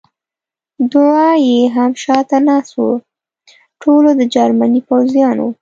[0.93, 2.85] دوه یې هم شاته ناست و،
[3.81, 5.47] ټولو د جرمني پوځیانو.